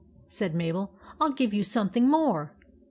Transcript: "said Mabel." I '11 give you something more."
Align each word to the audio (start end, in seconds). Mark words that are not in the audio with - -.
"said 0.27 0.55
Mabel." 0.55 0.91
I 1.21 1.25
'11 1.25 1.35
give 1.35 1.53
you 1.53 1.63
something 1.63 2.07
more." 2.09 2.53